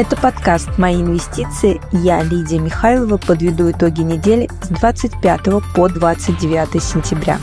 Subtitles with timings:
[0.00, 1.78] Это подкаст «Мои инвестиции».
[1.92, 5.40] Я, Лидия Михайлова, подведу итоги недели с 25
[5.74, 7.38] по 29 сентября.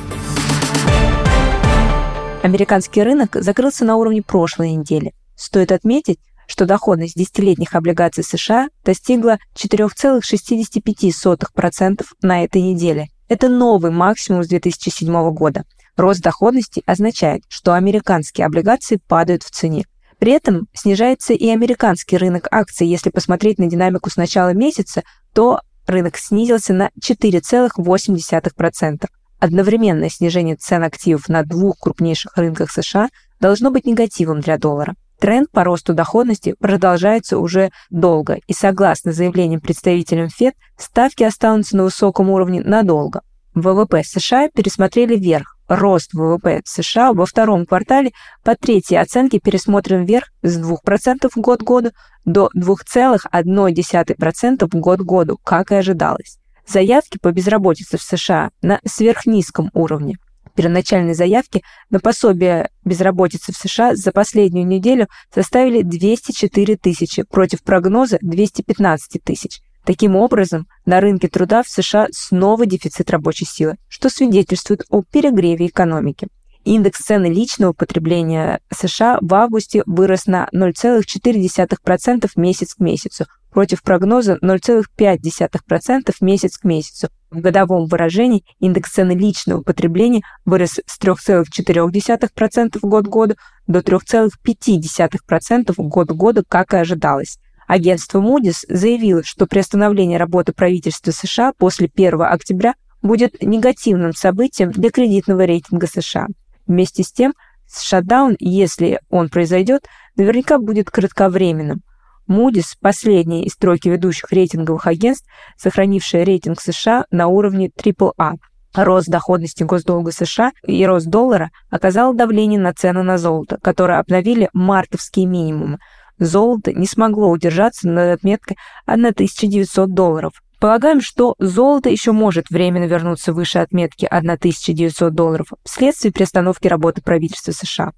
[2.42, 5.14] Американский рынок закрылся на уровне прошлой недели.
[5.36, 6.18] Стоит отметить,
[6.48, 13.10] что доходность десятилетних облигаций США достигла 4,65% на этой неделе.
[13.28, 15.64] Это новый максимум с 2007 года.
[15.96, 19.86] Рост доходности означает, что американские облигации падают в цене.
[20.20, 22.88] При этом снижается и американский рынок акций.
[22.88, 25.04] Если посмотреть на динамику с начала месяца,
[25.34, 29.06] то рынок снизился на 4,8%.
[29.40, 33.10] Одновременное снижение цен активов на двух крупнейших рынках США
[33.40, 34.96] должно быть негативом для доллара.
[35.20, 41.84] Тренд по росту доходности продолжается уже долго, и согласно заявлениям представителям ФЕД, ставки останутся на
[41.84, 43.22] высоком уровне надолго.
[43.56, 48.12] ВВП США пересмотрели вверх, рост ВВП США во втором квартале
[48.44, 51.92] по третьей оценке пересмотрен вверх с 2% год году
[52.26, 56.40] до 2,1% год году, как и ожидалось.
[56.68, 60.18] Заявки по безработице в США на сверхнизком уровне.
[60.56, 68.18] Первоначальные заявки на пособие безработицы в США за последнюю неделю составили 204 тысячи против прогноза
[68.22, 69.62] 215 тысяч.
[69.88, 75.68] Таким образом, на рынке труда в США снова дефицит рабочей силы, что свидетельствует о перегреве
[75.68, 76.28] экономики.
[76.66, 84.38] Индекс цены личного потребления США в августе вырос на 0,4% месяц к месяцу, против прогноза
[84.42, 87.08] 0,5% месяц к месяцу.
[87.32, 93.36] В годовом выражении индекс цены личного потребления вырос с 3,4% год году
[93.68, 97.40] до 3,5% год году, как и ожидалось.
[97.68, 104.90] Агентство Moody's заявило, что приостановление работы правительства США после 1 октября будет негативным событием для
[104.90, 106.28] кредитного рейтинга США.
[106.66, 107.34] Вместе с тем,
[107.70, 111.82] шатдаун, если он произойдет, наверняка будет кратковременным.
[112.30, 118.36] Moody's– последняя из тройки ведущих рейтинговых агентств, сохранившая рейтинг США на уровне AAA.
[118.76, 124.50] Рост доходности госдолга США и рост доллара оказал давление на цены на золото, которые обновили
[124.54, 125.80] мартовские минимумы–
[126.20, 130.34] золото не смогло удержаться над отметкой 1900 долларов.
[130.60, 137.52] Полагаем, что золото еще может временно вернуться выше отметки 1900 долларов вследствие приостановки работы правительства
[137.52, 137.92] США.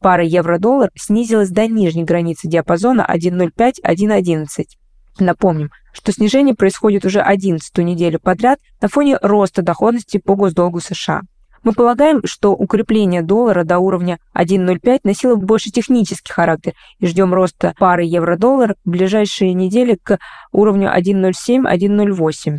[0.00, 4.64] Пара евро-доллар снизилась до нижней границы диапазона 1.05-1.11.
[5.20, 11.22] Напомним, что снижение происходит уже 11 неделю подряд на фоне роста доходности по госдолгу США.
[11.64, 17.74] Мы полагаем, что укрепление доллара до уровня 1.05 носило больше технический характер и ждем роста
[17.78, 20.18] пары евро-доллар в ближайшие недели к
[20.50, 22.56] уровню 1.07-1.08.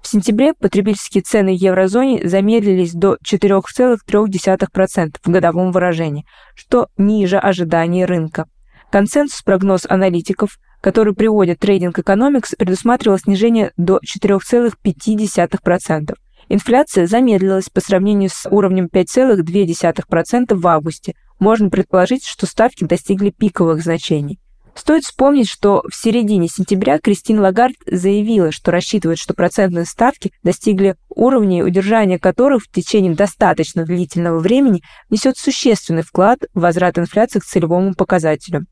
[0.00, 8.06] В сентябре потребительские цены в еврозоне замедлились до 4,3% в годовом выражении, что ниже ожиданий
[8.06, 8.46] рынка.
[8.90, 16.14] Консенсус-прогноз аналитиков, который приводит Trading Economics, предусматривал снижение до 4,5%.
[16.48, 21.14] Инфляция замедлилась по сравнению с уровнем 5,2% в августе.
[21.38, 24.40] Можно предположить, что ставки достигли пиковых значений.
[24.74, 30.94] Стоит вспомнить, что в середине сентября Кристин Лагард заявила, что рассчитывает, что процентные ставки достигли
[31.08, 37.44] уровней, удержания которых в течение достаточно длительного времени несет существенный вклад в возврат инфляции к
[37.44, 38.66] целевому показателю.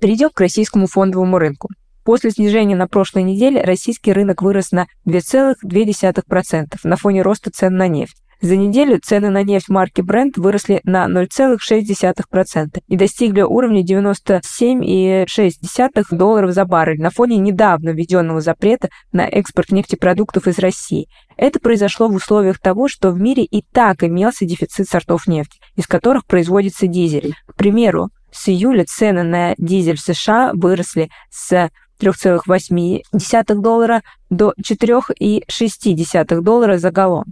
[0.00, 1.68] Перейдем к российскому фондовому рынку.
[2.10, 7.86] После снижения на прошлой неделе российский рынок вырос на 2,2% на фоне роста цен на
[7.86, 8.16] нефть.
[8.40, 16.50] За неделю цены на нефть марки Brent выросли на 0,6% и достигли уровня 97,6 долларов
[16.50, 21.06] за баррель на фоне недавно введенного запрета на экспорт нефтепродуктов из России.
[21.36, 25.86] Это произошло в условиях того, что в мире и так имелся дефицит сортов нефти, из
[25.86, 27.36] которых производится дизель.
[27.46, 36.40] К примеру, с июля цены на дизель в США выросли с 3,8 доллара до 4,6
[36.40, 37.26] доллара за галлон.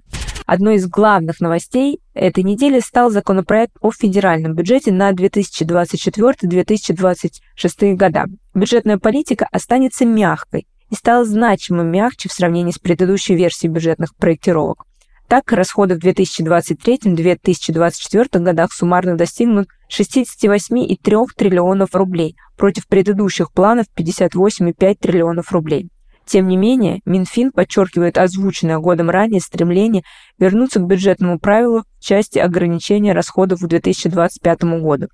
[0.47, 8.25] Одной из главных новостей этой недели стал законопроект о федеральном бюджете на 2024-2026 года.
[8.55, 14.88] Бюджетная политика останется мягкой и стала значимо мягче в сравнении с предыдущей версией бюджетных проектировок.
[15.29, 25.53] Так, расходы в 2023-2024 годах суммарно достигнут 68,3 триллионов рублей против предыдущих планов 58,5 триллионов
[25.53, 25.91] рублей.
[26.25, 30.03] Тем не менее, Минфин подчеркивает озвученное годом ранее стремление
[30.39, 35.09] вернуться к бюджетному правилу в части ограничения расходов к 2025 году.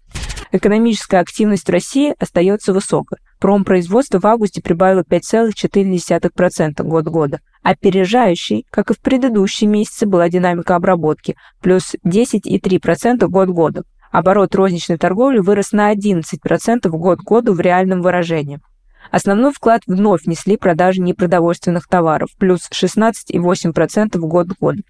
[0.52, 3.18] Экономическая активность России остается высокой.
[3.38, 7.40] Промпроизводство в августе прибавило 5,4% год года.
[7.62, 13.84] Опережающей, как и в предыдущие месяцы, была динамика обработки– плюс 10,3% год года.
[14.10, 18.60] Оборот розничной торговли вырос на 11% год году в реальном выражении.
[19.10, 24.82] Основной вклад вновь внесли продажи непродовольственных товаров, плюс 16,8% год к году.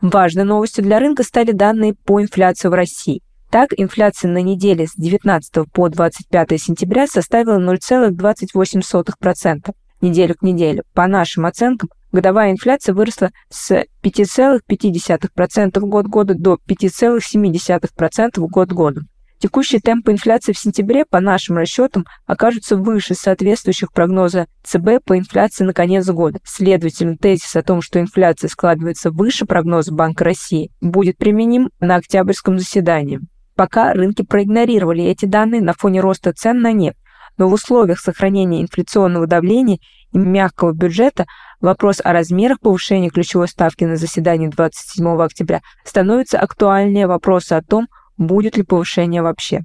[0.00, 3.22] Важной новостью для рынка стали данные по инфляции в России.
[3.50, 10.84] Так, инфляция на неделе с 19 по 25 сентября составила 0,28%, неделю к неделе.
[10.94, 13.72] По нашим оценкам, годовая инфляция выросла с
[14.04, 19.00] 5,5% год года до 5,7% год года.
[19.40, 25.64] Текущие темпы инфляции в сентябре, по нашим расчетам, окажутся выше соответствующих прогноза ЦБ по инфляции
[25.64, 26.38] на конец года.
[26.44, 32.56] Следовательно, тезис о том, что инфляция складывается выше прогноза Банка России, будет применим на октябрьском
[32.56, 33.18] заседании.
[33.60, 36.96] Пока рынки проигнорировали эти данные на фоне роста цен на нефть,
[37.36, 39.80] но в условиях сохранения инфляционного давления
[40.14, 41.26] и мягкого бюджета
[41.60, 47.88] вопрос о размерах повышения ключевой ставки на заседании 27 октября становится актуальнее вопроса о том,
[48.16, 49.60] будет ли повышение вообще.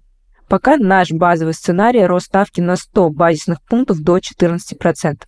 [0.49, 5.21] Пока наш базовый сценарий– рост ставки на 100 базисных пунктов до 14%.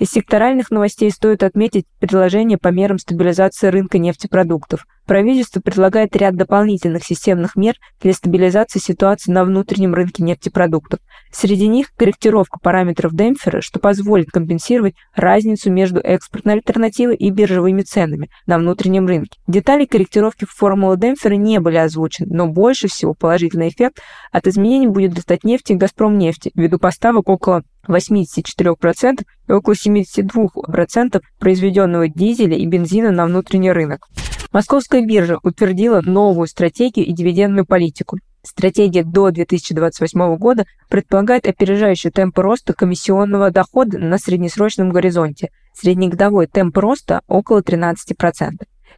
[0.00, 4.86] Из секторальных новостей стоит отметить предложение по мерам стабилизации рынка нефтепродуктов.
[5.06, 10.98] Правительство предлагает ряд дополнительных системных мер для стабилизации ситуации на внутреннем рынке нефтепродуктов.
[11.30, 18.30] Среди них корректировка параметров демпфера, что позволит компенсировать разницу между экспортной альтернативой и биржевыми ценами
[18.46, 19.38] на внутреннем рынке.
[19.46, 24.00] Детали корректировки формулы демпфера не были озвучены, но больше всего положительный эффект
[24.32, 31.22] от изменений будет достать нефти и «Газпром» нефти ввиду поставок около 84% и около 72%
[31.38, 34.08] произведенного дизеля и бензина на внутренний рынок.
[34.52, 38.18] Московская биржа утвердила новую стратегию и дивидендную политику.
[38.44, 45.48] Стратегия до 2028 года предполагает опережающий темп роста комиссионного дохода на среднесрочном горизонте.
[45.72, 47.94] Среднегодовой темп роста около 13%.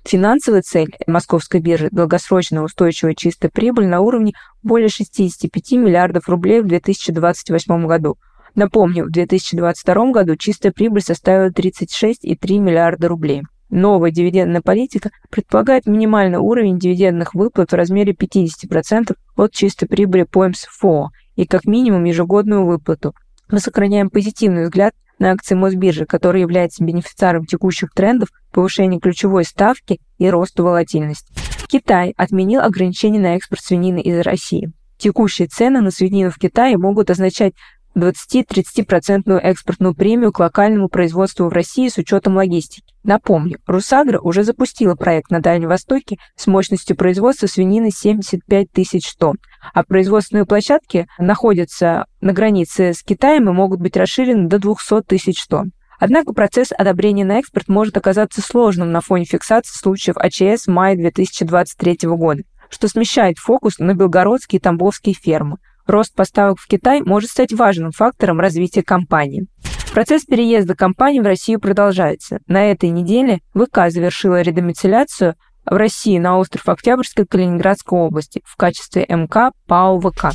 [0.04, 6.66] Финансовая цель Московской биржи– долгосрочная устойчивая чистая прибыль на уровне более 65 миллиардов рублей в
[6.66, 8.18] 2028 году–
[8.56, 13.42] Напомню, в 2022 году чистая прибыль составила 36,3 миллиарда рублей.
[13.68, 20.48] Новая дивидендная политика предполагает минимальный уровень дивидендных выплат в размере 50% от чистой прибыли по
[20.48, 23.14] МСФО и как минимум ежегодную выплату.
[23.50, 30.00] Мы сохраняем позитивный взгляд на акции Мосбиржи, который является бенефициаром текущих трендов повышения ключевой ставки
[30.16, 31.30] и роста волатильности.
[31.68, 34.72] Китай отменил ограничения на экспорт свинины из России.
[34.98, 37.52] Текущие цены на свинину в Китае могут означать
[37.96, 42.94] 20-30% экспортную премию к локальному производству в России с учетом логистики.
[43.02, 49.38] Напомню, Русагра уже запустила проект на Дальнем Востоке с мощностью производства свинины 75 тысяч тонн,
[49.72, 55.46] а производственные площадки находятся на границе с Китаем и могут быть расширены до 200 тысяч
[55.46, 55.72] тонн.
[55.98, 60.96] Однако процесс одобрения на экспорт может оказаться сложным на фоне фиксации случаев АЧС в мае
[60.96, 67.30] 2023 года, что смещает фокус на белгородские и тамбовские фермы, Рост поставок в Китай может
[67.30, 69.46] стать важным фактором развития компании.
[69.92, 72.40] Процесс переезда компании в Россию продолжается.
[72.46, 75.34] На этой неделе ВК завершила редомицеляцию
[75.64, 80.32] в России на остров Октябрьской Калининградской области в качестве МК ПАО ВК.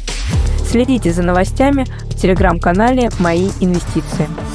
[0.66, 4.51] Следите за новостями в телеграм-канале «Мои инвестиции».